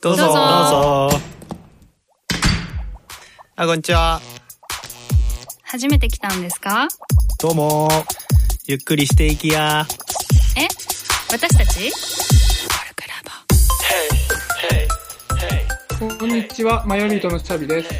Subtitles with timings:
[0.00, 0.22] どうぞ。
[0.24, 1.20] どうぞどうぞ。
[3.56, 4.20] あ、こんにちは。
[5.62, 6.88] 初めて来たんですか？
[7.40, 7.88] どうも。
[8.66, 9.86] ゆっくりしていきや。
[10.56, 10.66] え？
[11.30, 11.92] 私たち？
[15.98, 17.90] こんにちは、マヨリートのチャビです。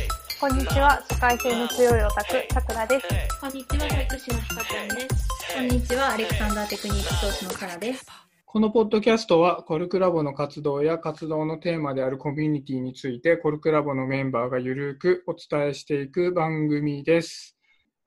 [0.40, 3.06] こんにちは、社会性の強いオタク、さくらです。
[3.40, 5.28] こんにちは、作詞のひかちゃんです。
[5.54, 8.06] こんにちは、アレクサンダーテクニック教師のサラです。
[8.50, 17.58] このポッドキャストは、コルクラボの活動や活動のテーマであるコミュニティについて、コルクラボのメンバーがゆるくお伝えしていく番組です。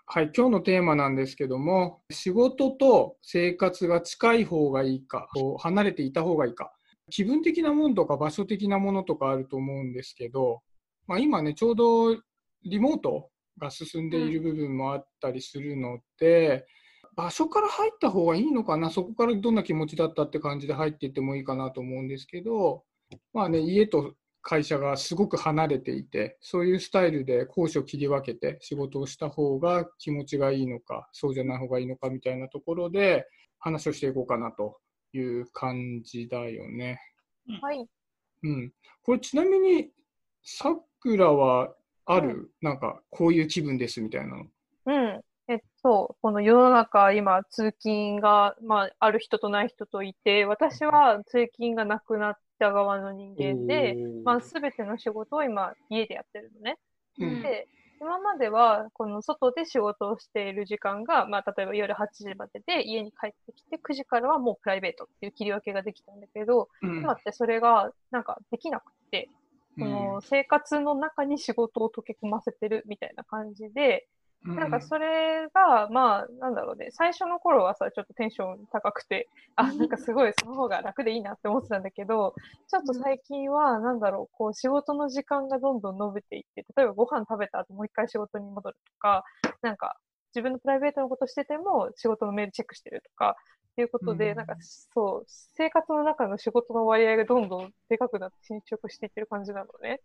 [0.07, 5.27] はい、今日のテーマなんですけども、仕事と生活が近い方がいいか、
[5.59, 6.73] 離れていた方がいいか、
[7.11, 10.63] 気分的なものとか場所的なものとかあると思うんですけど、
[11.05, 12.15] まあ、今ね、ちょうど
[12.63, 16.65] リモートが進んでいる部分もあったりするので、
[17.15, 22.83] 場所から入った方がいいのかな、そこからどんな気持ちだったって感じで入っていってもいいかなと思うんですけど、
[23.33, 33.27] まあね、家と会社がすごく離れていて、そういうスタイルで講師を切り分けて仕事をした方が気持ちがいいのか、そうじゃない方がいいのかみたいなところで
[33.59, 34.79] 話をしていこうかなと
[35.13, 36.99] いう感じだよね。
[37.61, 37.85] はい。
[38.43, 38.73] うん。
[39.03, 39.91] これちなみに、
[40.43, 44.45] さくらはある、なんかこういう気分ですみたいなの。
[44.85, 45.21] うん。
[45.51, 56.77] えっと、この世の中、今、通勤が、まあ、ある人とない人といて、私は通勤がなくなった側の人間で、まあ、すべての仕事を今、家でやってるのね。
[57.19, 57.41] うん。
[57.41, 57.67] で、
[57.99, 66.99] 今までは、この外で仕事をしている時間が、まあ、例えば夜8時までで、家に帰ってきて、9時からはもうプライベートっていう切り分けができたんだけど、うん。
[66.99, 69.27] 今ってそれが、なんかできなくて、
[69.77, 82.33] その生活の中に仕事を溶け込ませてるみたいな感じで、うんなんかそれが、まあ、なんだろうね、最初の頃はさ、ちょっとテンション高くて、あ、なんかすごいその方が楽でいいなって思ってたんだけど、
[82.67, 89.23] ちょっと最近は、なんだろう、こう仕事の時間がどんどん伸びていって、例えばご飯食べた後もう一回仕事に戻るとか、
[89.61, 89.97] なんか
[90.33, 93.35] 自分のプライベートのことしてても仕事のメールチェックしてるとか、
[93.71, 100.01] っていうことで、うんなんかそう、生活の中の仕事の割合がどんどんでかくなって侵食していってる感じなのね。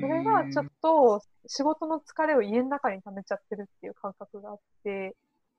[0.00, 5.16] それがちょっと仕事の疲れを家の中に溜めちゃってるっていう感覚があって、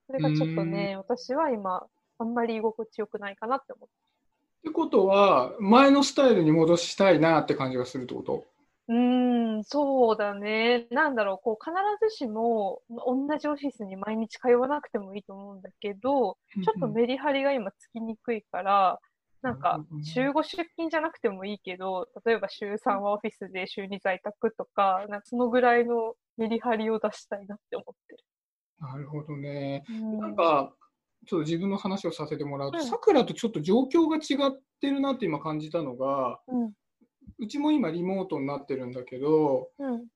[0.07, 1.85] それがちょっとね、私は今、
[2.17, 4.69] あんまり居心地よくないかなって思って。
[4.69, 8.45] ってことは、前のスタイルに戻したいなって感じがするってこと？
[8.87, 10.87] うーん、そうだね。
[10.91, 11.73] なんだろう、こう、必
[12.07, 18.99] ずしも同じオフィスに毎日通わなくてもいいと思うんだけど、ちょっとメリハリが今つきにくいから、
[19.41, 28.23] なんか週5出勤じゃなくてもいいけど、例えば週3はオフィスで週2在宅とか、なんかそのぐらいのメリハリを出したいなって思ってる。
[28.79, 29.83] なるほどね。
[29.89, 30.73] うんなんか、
[31.27, 36.73] ちょっと自分の話をさせてもらうと、うんさくらとちょっと状況が違ってるなって今感じたのが、うん、
[37.39, 40.07] うちも今リモートになってるんだけど、うん、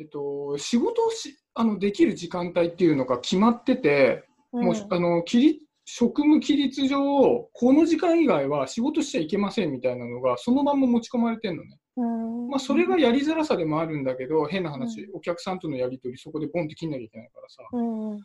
[0.00, 11.76] えっと、仕事をしあのできる時間帯っていうのが決まってて、もうあの規律職務規律上、この時間以外は仕事しちゃいけませんみたいなのが、そのまんま持ち込まれてるのね。
[11.96, 17.62] うん、まあ、それがやりづらさでもあるんだけど、変な話、お客さんとのやり取り、そこでボンって切んなきゃいけないからさ。
[17.72, 18.20] うん、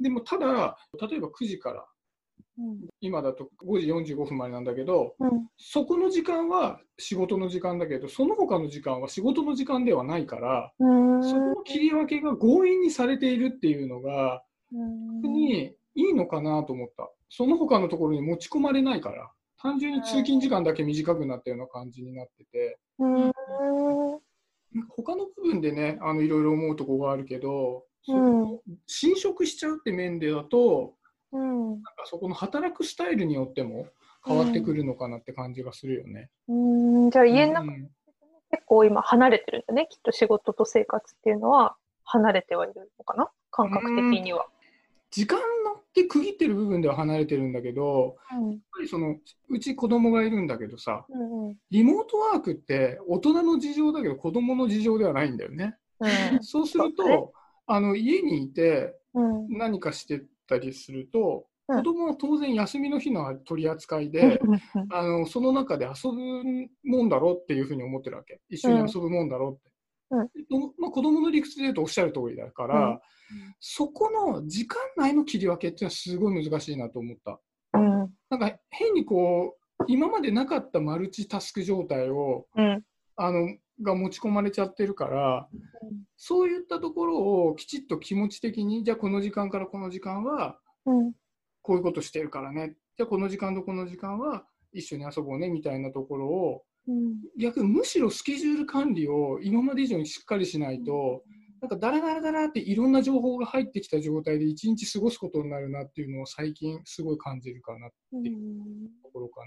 [0.00, 0.76] でも、ただ、
[1.10, 1.86] 例えば9時から、うん、
[3.00, 14.80] 今だと5時45分までなんだけど、うん、そこの時間は仕事の時間だけど、その他の時間は仕事の時間ではないから、うん、そこの切り分けが強引にされているっていうのが、うん。
[14.80, 17.10] 本当にいいのかなと思った。
[17.28, 23.32] その他のところに持ち込まれないから、単純に通勤時間だけ短くなったような感じになってて、うん、
[24.88, 28.40] 他の部分でね、あのいろいろ思うところがあるけど、そうん。
[28.42, 30.94] の侵食しちゃうって面でだと、
[31.32, 33.86] うん、なんかそこの働くスタイルによっても
[34.26, 36.30] 変わってくるのかなって感じがするよね。
[36.48, 37.90] うん、じゃあ家の中うん。
[38.50, 39.86] 結構今離れてるんだね。
[39.88, 43.30] きっと仕事と生活っていうのは離れてはいるのかな？
[43.52, 44.46] 感覚的には。
[45.12, 48.50] 時間のって区切ってる部分では離れてるんだけど、うん。
[48.50, 49.16] やっぱりその
[49.48, 51.56] うち子供がいるんだけどさ、うんうん。
[51.70, 55.76] リモートワークって大人の事情だけど子供の事情ではないんだよね。
[56.00, 56.42] うん。
[56.42, 57.32] そうすると、
[57.66, 59.48] あの家にいてうん。
[59.48, 61.76] 何かしてたりすると、うん。
[61.78, 64.40] 子供は当然休みの日の取り扱いで、
[64.90, 66.42] あのその中で遊ぶ
[66.84, 68.40] もんだろうっていうふうに思ってるわけ。
[68.48, 69.70] 一緒に遊ぶもんだろうって。
[70.10, 70.28] うん。
[70.50, 73.00] どまあ、子供の理屈で言うとおっしゃる通りだから、うん。
[73.60, 77.40] そこの時間内の切り分けっていうのはすごい難しいなと思った。
[77.74, 78.10] うん。
[78.28, 82.82] なんか変にこう、今までなかったマルチタスク状態をうん。
[83.16, 85.48] あのが持ち込まれちゃってるから、
[86.16, 91.12] そういったところをきちっと気持ち的に、じゃあこの時間からこの時間はうん。
[91.62, 97.16] こういうことしてるからね、じゃあこの時間とこの時間は一緒に遊ぼうねみたいなところをうん。
[97.38, 101.22] 逆にむしろスケジュール管理を今まで以上にしっかりしないと、
[101.60, 108.26] なんかダラダラダラっていろんな情報が入ってきた状態で一日過ごすことになるなっていうのを最近すごい感じるかなってうん。
[108.26, 108.32] いう
[109.02, 109.44] ところか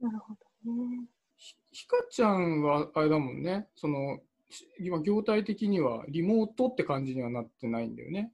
[0.00, 0.08] な。
[0.08, 0.34] なるほ
[0.64, 1.04] どね。
[1.36, 4.20] ひひかちゃんはあれだもんね、その
[4.50, 8.32] し今、業態的にはリモートって感じにはなってないんだよね。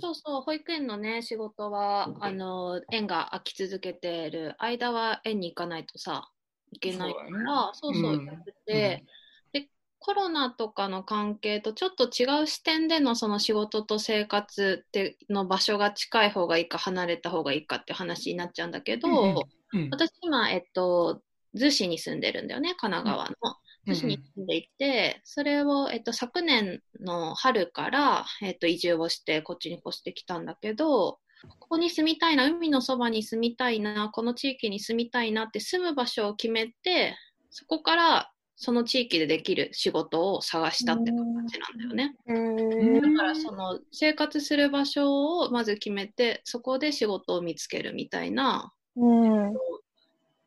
[0.00, 4.54] そうそう、保育園のね、仕事は、あの、園が空き続けてる。
[4.58, 6.30] 間は園に行かないとさ、
[6.72, 8.26] いけないから、そうそう、うん。
[8.26, 9.04] やってて、
[9.52, 9.68] で、
[9.98, 19.34] コロナとかの関係とちょっと違う視点でのその仕事と生活っての場所が近い方がいいか離れた方がいいかって話になっちゃうんだけど、うん
[19.72, 19.90] うん。
[19.90, 21.22] 私今、えっと、
[21.54, 23.56] 逗子に住んでるんだよね、神奈川の。
[23.86, 31.18] 逗子に住んでいて、それを、えっと、昨年の春から、えっと、移住をして、こっちに越してきたんだけど、
[31.60, 37.16] ここに住みたいな、海のそばに住みたいな、この地域に住みたいなって住む場所を決めて、
[37.50, 42.14] そこからその地域でできる仕事を探したって形なんだよね。
[42.26, 49.52] へだーからその生活する場所をまず決めて、そこで仕事を見つけるみたいなうん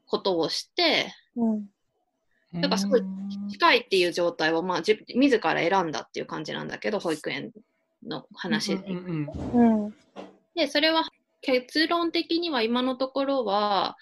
[0.08, 1.66] ことをして、うん。
[2.56, 3.04] だからすごい
[3.52, 7.52] 近いっていう状態を、まあ、自自ら選んだっていう感じなんだけど、保育園
[8.06, 8.84] の話で。
[8.88, 9.94] うんうんうんうん。
[10.56, 11.04] で、それは
[11.42, 13.98] 結論的には今のところは、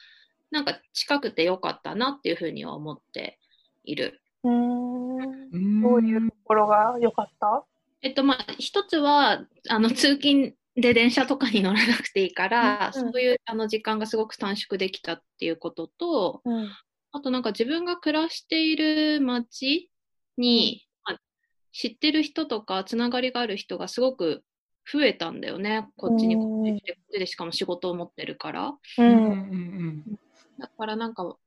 [0.51, 3.39] なんか近くてよかったなっていうふうには思って
[3.83, 4.21] いる。
[4.43, 5.17] うん。
[5.17, 5.23] う
[5.57, 5.81] ん。
[5.81, 7.63] どういうところが良かった？
[8.03, 13.11] えっと、まあ、一つは、あの、通勤で電車とかに乗らなくていいから、うんうん。
[13.11, 16.69] そういうあの時間がすごく短縮できたっていうことと、うん。
[17.11, 19.89] あとなんか自分が暮らしている街
[20.37, 21.19] に、まあ
[21.71, 24.43] 知ってる人とかつながりがある人がすごく
[24.91, 25.87] 増えたんだよね。
[25.97, 28.67] こっちにうんこっちでこっちでしかも仕事を持ってるから。
[28.67, 30.19] ううんうんん
[30.59, 31.37] だからなんか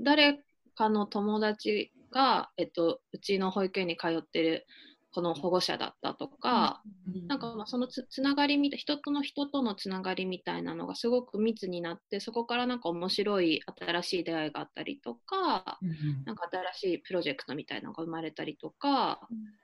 [0.00, 0.40] 誰
[0.74, 4.66] かの友達が、えっと、うちの保育園に通ってる
[5.12, 6.82] この保護者だったとか、
[7.22, 19.20] なんかまあそのつつながりみたい人との人とのつながりみたいなのがすごく密になってそこからなんか面白い新しい出会いがあったりとかうんなんか新しいプロジェクトみたいなのが生まれたりとか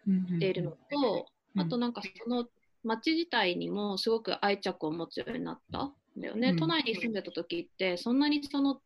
[0.06, 1.60] うんしているのとうん。
[1.60, 2.46] あとなんかその
[2.84, 6.56] 町自体にもすごく愛着を持つようになったんだよね、うん。
[6.56, 8.80] 都内に住んでた時ってそんなにその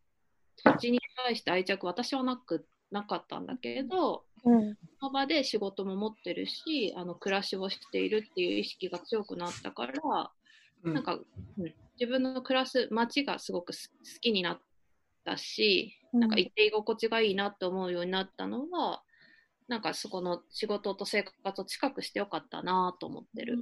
[0.56, 4.76] 土地に対して愛着私はなくなかったんだけれどうん。
[4.98, 9.92] その場で仕事も持ってるしあの暮らしをしているっていう意識が強くなったから、
[10.84, 10.94] うん。
[10.94, 11.18] なんか、う
[11.62, 11.74] ん。
[11.98, 14.60] 自分の暮らす街がすごくす好きになっ
[15.24, 19.02] たし、なんかいて居心地がいいなって思うようになったのは
[19.68, 23.58] なんかそこの仕事と生活を近くしてよかったなと思ってる。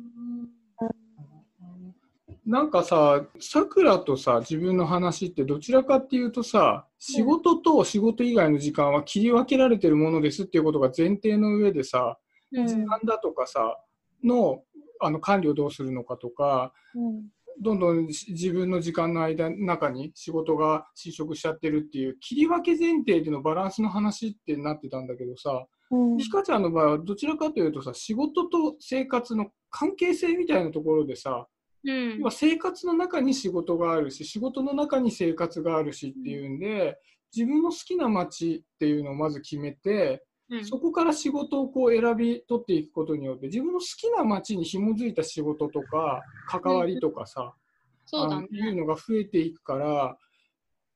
[2.46, 12.18] なんかさ、さくらとさ、自分の話ってどちらかっていうとさ、仕事と仕事以外の時間は切り分けられてるものですっていうことが前提の上でさ、
[12.52, 12.66] うん。
[12.66, 13.78] 時間だとかさ、
[14.22, 14.62] の
[15.00, 17.28] あの管理をどうするのかとか、うん。
[17.62, 26.18] どんどんし自分の時間の間中に仕事が侵食しちゃってるっていう切り分け前提でのバランスの話ってなってたんだけどさ、うん。
[26.18, 31.46] ひかちゃんの場合はどちらかというとさ、仕事と生活の関係性みたいなところでさ、
[31.84, 32.18] うん。
[32.18, 36.98] 要は生活の中に仕事があるし、仕事の中に生活があるしっていうんで、
[37.34, 40.64] 自分の好きな街っていうのをまず決めて、うん。
[40.64, 47.54] そこから仕事をこう選び取っていくことによって、自分の好きな街に紐づいた仕事とか、関わりとかさ、
[48.06, 48.48] そうだね。
[48.50, 50.16] あのいうのが増えていくから、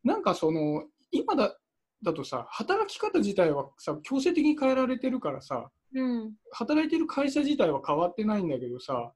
[0.04, 1.56] なんかその、今だ
[2.02, 6.34] だとさ、働き方自体はさ、強制的に変えられてるからさ、うん。
[6.52, 9.12] 働いてる会社自体は変わってないんだけどさ、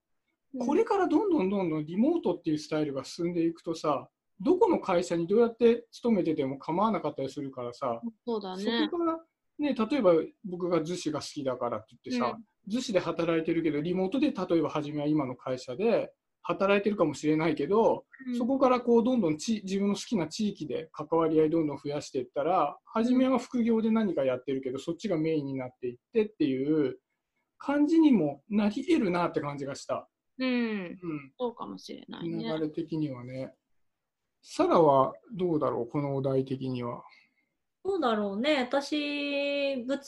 [0.58, 4.08] これからどんどんどんどんリモートっていうスタイルが進んでいくとさ、
[4.40, 8.98] どこの会社にどうやって勤めてても構わなかったりするからさ、そうだそねこ。
[8.98, 9.18] から、
[9.58, 10.12] ね、例えば
[10.44, 26.98] 僕が逗子が好きだからって言ってさ、逗子で働いてるけど、リモートで例えば初めは今の会社で働いてるかもしれないけど、うんそこからこうどんどんち自分の好きな地域で関わり合いどんどん増やしていったら、初めは副業で何かやってるけど、そっちがメインになっていってっていう
[27.58, 30.08] 感じにもなり得るなって感じがした。
[30.42, 32.58] うん、うんそうかもしれない流ね。
[32.58, 33.54] れ的にはね。
[34.42, 37.04] サラはどうだろう、このお題的には。
[37.84, 38.58] どうだろうね。
[38.68, 39.98] 私、物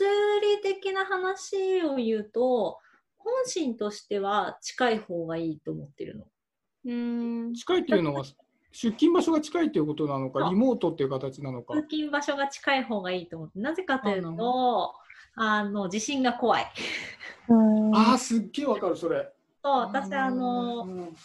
[0.43, 2.79] 理的な話を言うと、
[3.17, 6.27] 本心としては近い方がいいと思ってるの。
[6.87, 8.25] うん近いっていうのは、
[8.73, 11.83] 出勤場所が近いっていうことなのか、リモートっていう形なのか通。
[11.83, 13.59] 勤場所が近い方がいいと思って。
[13.61, 14.95] なぜかというと、
[15.37, 16.67] あの、地震が怖い。
[17.49, 19.34] うんああ、すっげえわかる、それ。
[19.65, 21.17] そう、私、あの、うん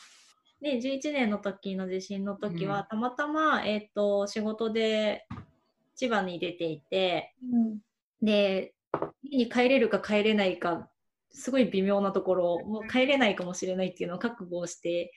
[0.61, 2.87] ね、11年の時の地震の時は、うん。
[2.87, 5.25] たまたま、えっ、と、仕事で
[5.95, 7.35] 千葉に出ていて、
[8.21, 8.73] で、
[9.23, 10.89] 家に帰れるか帰れないか、
[11.31, 15.13] すごい微妙なところ、もう帰れないかもしれないっていうのを覚悟して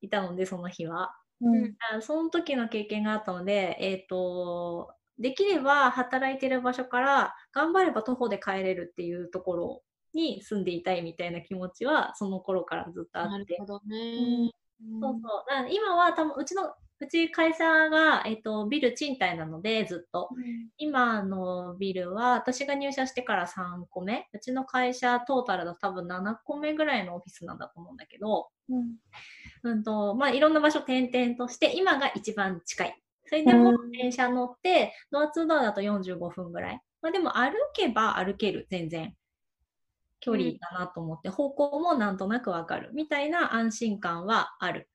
[0.00, 1.14] いたので、その日は。
[1.40, 1.74] うん。
[1.96, 9.82] あその時の経験があったので、えっ、と、できれば働いてる場所から頑張れば徒歩で帰れるっていうところ
[10.18, 13.30] に住んでいたいみたいな気持ちはその頃からずっとあって。
[13.30, 14.50] なるほどね。
[15.00, 15.22] そうそう。
[15.48, 20.28] だから今は多分うちの、うち会社が、えっ、と、ビル賃貸なのでずっと。
[20.76, 24.26] 今のビルは私が入社してから3個目。
[24.32, 28.48] うちの会社トータルだと多分7個目ぐらいのオフィスなんだと思うんだけど、
[29.62, 33.02] うんと、まあ、いろんな場所転々として、今が一番近い。
[33.26, 36.80] それでもうん電車乗って、ドアツードアだと45分ぐらい。
[37.00, 39.14] まあ、でも歩けば歩ける、全然。
[40.20, 42.90] 距離だなと思って、方向もなんとなくわかる。
[42.94, 44.88] みたいな安心感はある。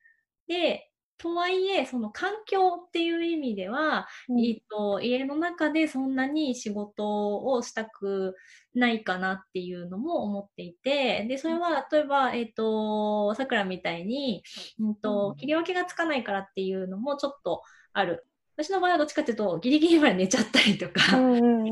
[0.48, 4.08] で、とはいえ、その環境っていう意味では、
[4.46, 8.36] えっと、家の中でそんなに仕事をしたく
[8.74, 14.44] ないかなっていうのも思っていて、で、それは例えば、えっと、桜みたいに、
[14.80, 17.62] うんと、切り分けがつかないからっていうのもちょっと
[17.94, 18.28] ある。
[18.56, 21.18] 私の場合はどっちかっていうと、ギリギリまで寝ちゃったりとか、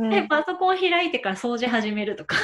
[0.09, 2.35] で、パソコン開いてから掃除始めるとか、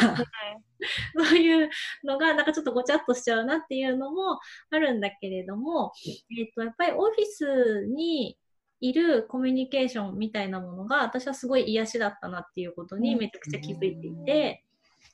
[1.18, 1.70] そういう
[2.04, 4.40] のが、なんかちょっとごちゃっとしちゃうなっていうのも
[4.70, 5.92] あるんだけれども、
[6.38, 8.38] えっ、と、やっぱりオフィスに
[8.80, 14.64] いるコミュニケーションみたいなものが、私はすごい癒しだったなっていうことにめちゃくちゃ気づいていて、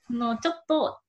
[0.08, 1.00] その、ちょっと、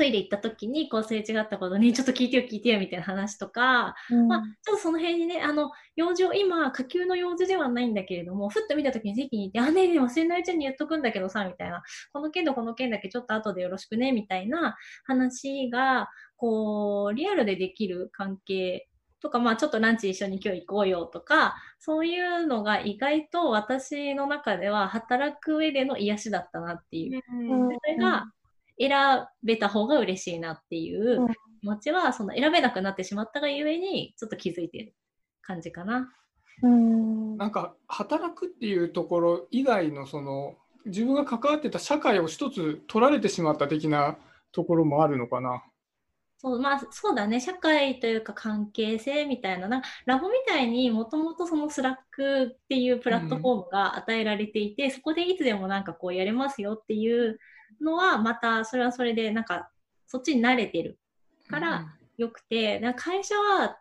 [0.00, 3.94] トイレ行った時にこうすれ違ったことにちょっと聞いてよ聞いてよみたいな話とか、
[4.28, 11.82] まあ、ちょっとその辺にね、あの、用事を、今、下級の用事ではないんだけれども、ふっと見たときに席にいて、あ、ねえねえ忘れないうちに言っとくんだけどさ、みたいな。
[12.14, 18.88] この件とこの件だけちょっと後でよろしくね、みたいな話が、こう、リアルでできる関係
[19.20, 27.10] とか、まあちょっとランチ一緒に今日行こうよとか、そういうのが意外と私の中では働く上での癒しだったなっていう。
[27.10, 28.30] でそれが
[28.80, 31.26] 選べた方が嬉しいなっていう
[31.60, 34.94] 気持ちは、その選べなくなってしまったがゆえに、ちょっと気づいてる
[35.42, 36.12] 感じかな。
[36.62, 44.18] うんなんか働くっていうところ以外のその自分が関わってた社会を一つ取られてしまった的な
[44.52, 45.62] ところもあるのかな。
[46.38, 47.38] そう、まあ、そうだね。
[47.38, 57.38] 社会というか関係性みたいな、なんかラボみたいにもともとその Slack っていうプラットフォームが与えられていて、そこでいつでもなんかこうやれますよっていう
[57.80, 59.70] のは、またそれはそれでなんか
[60.06, 60.98] そっちに慣れてる
[61.48, 63.78] からよくて、なんか会社は、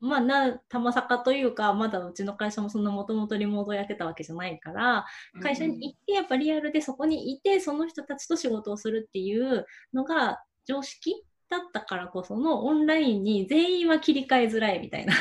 [0.00, 5.06] まあな、玉坂というか、まだうちの会社もそんなもともとリモートやってたわけじゃないから、
[5.40, 15.14] 会社に行って、やっぱリアルでそこにいて、その人たちと仕事をするっていうのが常識だったからこそのオンラインに全員は切り替えづらいみたいな。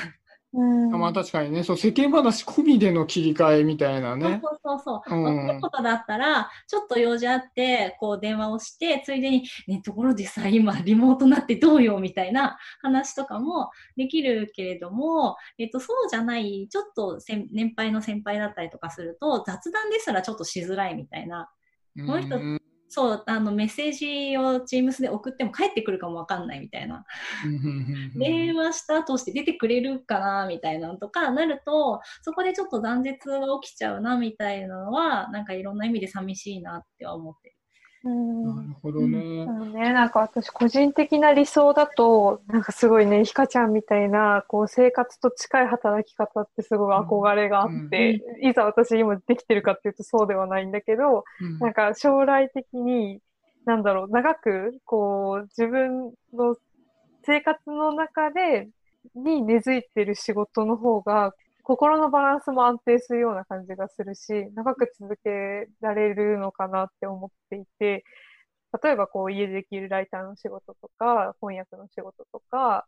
[0.54, 4.42] うんあまあ確かにね、そう世間話込みでの切り替えみたいなね。
[4.44, 5.18] そうそうそうそう。
[5.18, 21.50] うんまあそういうことだったら、ちょっと用事あって、こう電話をして、ついでに、ね、ところでさ、今リモートになってどうよみたいな話とかもできるけれども、えっと、そうじゃない、ちょっと先年配の先輩だったりとかすると、雑談ですらちょっとしづらいみたいな。
[21.96, 22.40] うんこの人
[22.94, 27.06] そう、あの、メッセージを Teams で送っても帰ってくるかもわかんないみたいな。
[28.16, 37.56] 電話したとして出てくれるかなみたいなのとかなると、そこでちょっと断絶が起きちゃうなみたいなのは、なんかいろんな意味で寂しいなっては思ってる。
[38.04, 39.46] うんほどね。
[39.46, 51.60] そうね、なんか私個人的な理想だと、なんかすごいね、ひかちゃんみたいな、こう生活と近い働き方ってすごい憧れがあって、いざ私今できてるかっていうとそうではないんだけど、うん。
[51.60, 53.20] なんか将来的に、
[53.66, 56.56] なんだろう、長く、こう、自分の
[57.24, 58.70] 生活の中で、
[59.16, 61.34] に根付いてる仕事の方が、
[61.64, 68.04] 心のバランスも安定するような感じがするし、長く続けられるのかなって思っていて、
[68.84, 72.86] 例えばこう家でできるライターの仕事とか、翻訳の仕事とか、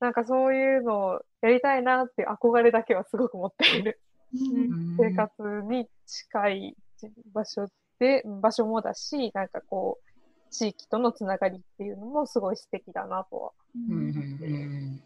[0.00, 4.00] なんかそういうのをやりたいなっていう憧れだけはすごく持っている。
[4.00, 5.32] うん生活
[5.68, 6.76] に近い
[7.32, 10.06] 場所で、場所もだし、なんかこう、
[10.50, 13.52] 地域とのつながりっていうのもすごい素敵だなとは。
[13.88, 15.02] うん。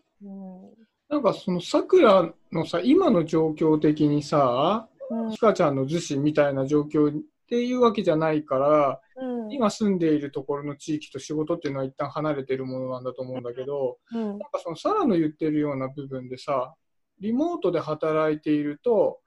[1.09, 7.11] なんかそのさくらのさ今の状況的にさうんひかちゃんの逗子みたいな状況
[7.51, 9.53] っていうわけじゃないからうん。
[9.53, 14.25] 今住んでいるところの地域と仕事っていうのは一旦離れてるものなんだと思うんだけどうん。
[14.25, 16.75] なんかそのサラの言ってるような部分でさ
[17.19, 19.19] リモートで働いていると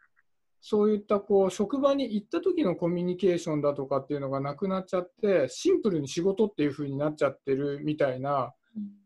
[0.61, 8.53] そういったこう職場に行った時のコミュニケーションだとかっていうのがなくなっちゃってシンプルに仕事っていう風になっちゃってるみたいな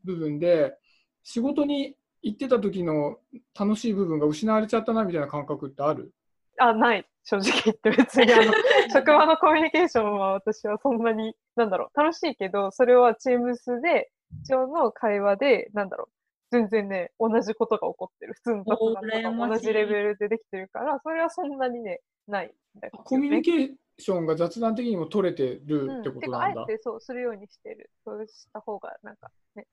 [0.03, 0.75] 部分で
[1.23, 3.17] 仕事に行ってた時の
[3.59, 6.13] 楽しい部分が失われちゃったなみたいな感覚ってある？
[6.57, 7.05] あ、ない。
[7.23, 8.53] 正直言って 別にあの、
[8.93, 14.11] 職場のコミュニケーションは私はそんなに、なんだろう、楽しいけど、それはチームスで、
[14.49, 16.11] 上の会話で、なんだろう、
[16.51, 18.33] 全然ね、同じことが起こってる。
[18.33, 26.61] 普通の雑談とか同じレベルでできてるから、それはそんなにね、ないね、コミュニケーションが雑談的にも取れてるうんってことなんだ。
[26.61, 27.89] あえてそうするようにしてる。
[28.05, 29.67] そうした方が、なんかね、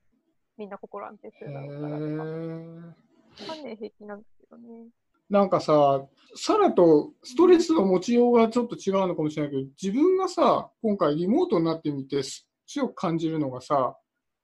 [0.57, 2.07] みんな心安定すへるだろうからとか。
[2.07, 4.89] ーまあね、平気なんだけどね。
[5.31, 13.97] なんかさ、サラとストレスの持ちようがちょっと違うのかもしれないけど、自分がさ、今回リモートになってみてす強く感じるのがさ、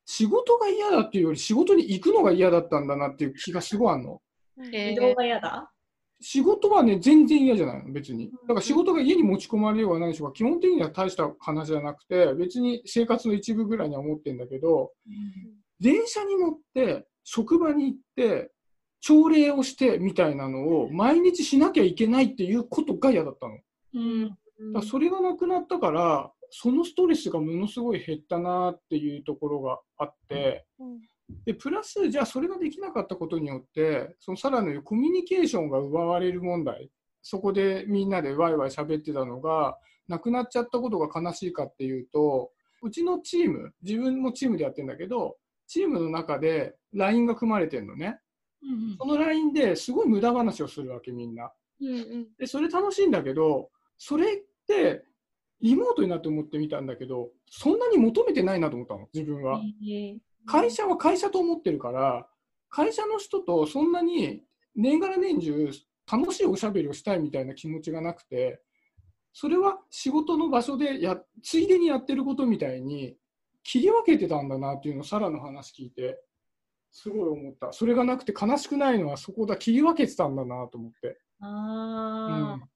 [0.06, 4.20] 仕事が嫌だっていうより仕事に行くのが嫌だったんだなっていう気がすごいあるの。
[4.72, 5.70] え移動が嫌だ？
[6.22, 8.30] 仕事はね、全然嫌じゃないの、別に。
[8.30, 14.92] だから仕事が家に持ち込まれようがないしは、基本的には大した話じゃなくて、別に生活の一部ぐらいには思ってんだけど、
[15.80, 18.50] 電車に乗って、職場に行って、
[19.00, 23.56] 朝礼をしてみたいなのを毎日しなきゃいけないっていうことが嫌だったの。
[23.56, 23.60] だ
[23.94, 24.28] うん。
[24.74, 31.00] からそれがなくなったから、そのストレスがものすごい減ったなっていうところがあって、うん
[31.44, 36.90] で、プラス、じゃあそれができなかったことによって、そのさらにコミュニケーションが奪われる問題、
[37.22, 39.78] そこでみんなでワイワイ喋ってたのが、
[40.08, 42.50] なくなっちゃったことが悲しいかっていうと、
[42.82, 48.18] うちのチーム、自分もチームでやってるんだけど、チームの中で LINE が組まれてるのね。
[48.62, 51.52] うんその LINE ですごい無駄話をするわけ、みんな。
[51.80, 54.36] うんうんで、それ楽しいんだけど、それっ
[54.66, 55.04] て、
[55.60, 59.60] リモートになって思ってみたんだけど、そんなに求めてないなと思ったの、自分は。
[59.82, 62.26] えー会社は会社と思ってるから、
[62.68, 64.42] 会社の人とそんなに
[64.74, 65.70] 年がら年中
[66.10, 68.60] 楽しいおしゃべりをしたいみたいな気持ちがなくて、
[69.32, 73.16] それは仕事の場所でや、ついでにやってることみたいに
[73.62, 76.20] 切り分けてたんだなっていうのをサラの話聞いて、
[76.90, 77.72] すごい思った。
[77.72, 81.18] それがなくて悲しくないのはそこだ、切り分けてたんだなと思って。
[81.40, 82.70] ああ、うん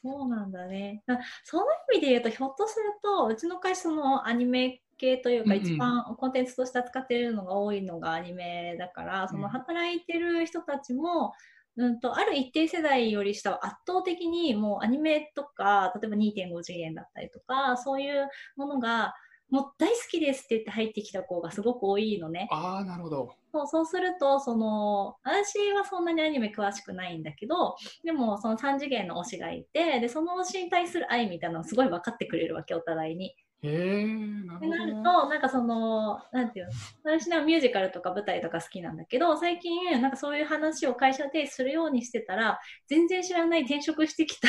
[0.00, 1.02] そうなんだね。
[1.06, 11.32] だその意味で言うと、ひょっとすると、うちの会社のアニメ系というか、うんうん一番コンテンツとして扱っているのが多いのがアニメだから、その働いてる人たちも、
[11.76, 19.14] うんと、ある一定世代より下は圧倒的にもうアニメとか、例えば2.5次元だったりとか、そういうものが、
[19.50, 22.48] もう大好きですって言って入ってきた子がすごく多いのね。
[22.50, 23.34] ああ、なるほど。
[23.52, 33.34] そうそうすると、その、私はそんなにアニメ詳しくないんだけど、でもその3次元の推しがいて、で、その推しに対する愛みたいなのをすごい分かってくれるわけ、お互いに。
[33.62, 34.06] へえ、
[34.44, 34.78] なるほどね。
[34.78, 36.72] なると、なんかその、なんていうの、
[37.04, 44.48] 私はミュージカルとか舞台とか好きなんだけど、最近、なんかそういう話を会社でするようにしてたら、全然知らない転職してきた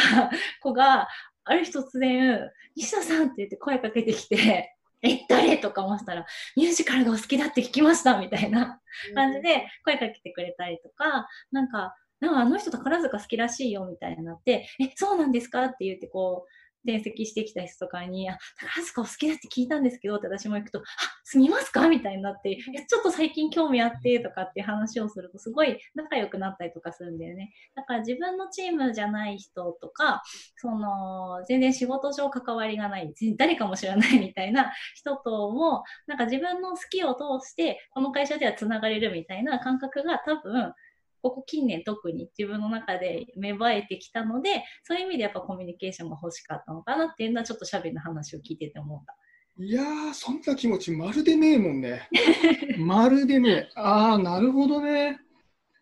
[0.61, 1.07] 子が、
[1.45, 5.57] ある日突然、西田さんって言って声かけてきて、え、誰？
[5.57, 8.81] とか思ってたら、ミュージカルがお好きだって聞きましたみたいな
[9.15, 15.65] 感じで声かけてくれたりとか、なんか、なんかあの人宝塚好きらしいよみたいになって、え、そうなんですか？
[15.65, 16.51] って言ってこう、
[16.83, 20.83] 転籍してきた人とかに、あ、宝塚お好きだって聞いたんですけどって私も行くと、あ、
[21.23, 21.87] 住みますか？
[21.87, 27.51] みたいになって、いや、ちょっと最近興味あってとかって話をすると、すごい仲良くなったりとかするんだよね。
[27.75, 30.23] だから自分のチームじゃない人とか、
[30.55, 40.73] その、全然仕事上関わりがない、全誰かも知らないみたいな人とも、なんか自分の好きを通して、この会社では繋がれるみたいな感覚が多分、
[41.21, 49.15] ここ近年特に自分の中で芽生えてきたので、そういう意味でやっぱコミュニケーションが欲しかったのかなっていうのはちょっとシャビの話を聞いてて思った。
[49.61, 52.07] いやー、そんな気持ちまるでねえもんね。
[52.79, 53.69] まるでねえ。
[53.75, 55.19] ああ、なるほどね。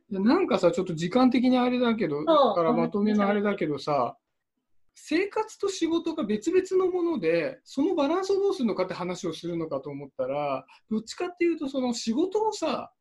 [0.10, 4.18] なんかさ、ちょっと時間的にあれだけど、だからまとめのあれだけどさ、
[4.96, 12.92] 生活と仕事が別々のもので、そのバランスをどうするのかって話をするのかと思ったら、どっちかっていうと、その仕事をさ、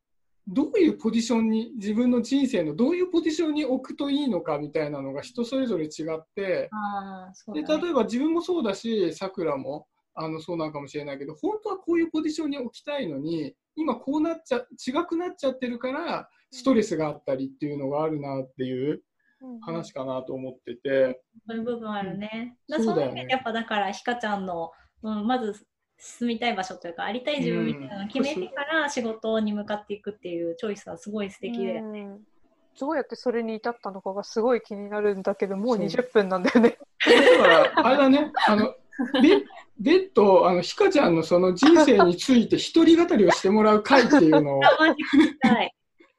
[0.49, 7.63] どういうポジションに、自分の人生のどういうポジションに置くといいのかみたいなのが人それぞれ違って、ああ、そうね。
[7.63, 19.03] 例えば自分もそうだし、さくらもあのそうなんかもしれないけど、本当はこういうポジションに置きたいのに、今こうなっちゃ、違くなっちゃってるから、ストレスがあったりっていうのがあるなっていう
[19.61, 22.57] 話かなと思ってて、そういう部分あるね。
[22.69, 24.71] うんだそそうだよねやっぱだから、ひかちゃんの、
[25.03, 25.67] うん、まず
[25.99, 31.81] 住みたい場所というか、ありたい自分みたいなのを決めてから仕事に向かっていくっていうチョイスはすごい素敵で。
[31.81, 32.21] うん
[32.79, 36.77] どうやってそれに至ったのかがすごい気になるんだけど、もうそう20分なんだよね。
[37.07, 38.75] だから、あれだね、 あの、
[39.23, 39.43] べ
[39.81, 44.61] 別途、あの、ひかちゃんのその人生について一人語りをしてもらう会っていうのを。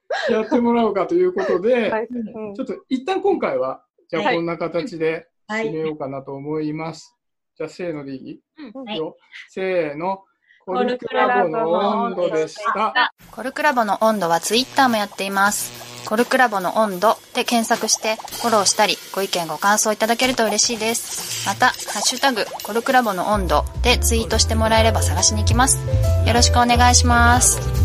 [0.31, 7.16] やってもらおうかということで、はいうんちょっと一旦今回は、じゃあはいこんな形ではい締めようかなと思います。
[7.57, 8.39] じゃあ、せーのでいい、
[8.75, 9.17] うんはいよ
[9.49, 10.23] せーの。
[10.63, 13.13] ココルクララボのボの温度でした。
[13.31, 16.05] コルクラボの温度はツイッターもやっています。
[16.05, 21.47] コルクラボの温度で検索してフォローしたり、ご意見ご感想いただけると嬉しいです。
[21.47, 25.79] また、ハッシュタグ、コルクラボの温度でツイートしてもらえれば探しに行きます。
[26.27, 27.76] よろしくお願いします。